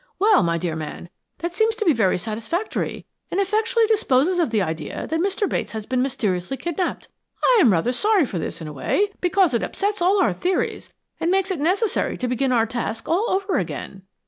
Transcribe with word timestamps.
Well, 0.17 0.41
my 0.41 0.57
dear 0.57 0.75
man, 0.75 1.09
that 1.37 1.53
seems 1.53 1.75
to 1.75 1.85
be 1.85 1.93
very 1.93 2.17
satisfactory, 2.17 3.05
and 3.29 3.39
effectually 3.39 3.85
disposes 3.85 4.39
of 4.39 4.49
the 4.49 4.63
idea 4.63 5.05
that 5.05 5.19
Mr. 5.19 5.47
Bates 5.47 5.73
has 5.73 5.85
been 5.85 6.01
mysteriously 6.01 6.57
kidnapped. 6.57 7.07
I 7.43 7.59
am 7.61 7.71
rather 7.71 7.91
sorry 7.91 8.25
for 8.25 8.39
this 8.39 8.61
in 8.61 8.67
a 8.67 8.73
way, 8.73 9.11
because 9.21 9.53
it 9.53 9.61
upsets 9.61 10.01
all 10.01 10.19
our 10.19 10.33
theories 10.33 10.91
and 11.19 11.29
makes 11.29 11.51
it 11.51 11.59
necessary 11.59 12.17
to 12.17 12.27
begin 12.27 12.51
our 12.51 12.65
task 12.65 13.07
all 13.07 13.29
over 13.29 13.59
again." 13.59 14.01